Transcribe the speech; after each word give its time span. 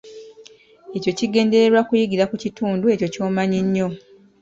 Ekyo 0.97 1.11
kigendererwa 1.17 1.81
kuyigira 1.87 2.29
ku 2.29 2.35
kintu 2.43 2.85
ekyo 2.93 3.07
kyomanyi 3.13 3.59
nnyo. 3.65 3.87